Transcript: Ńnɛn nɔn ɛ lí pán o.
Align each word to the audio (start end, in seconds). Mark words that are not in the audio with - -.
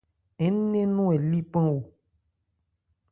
Ńnɛn 0.55 0.89
nɔn 0.95 1.09
ɛ 1.15 1.17
lí 1.29 1.39
pán 1.51 1.65
o. 1.75 1.77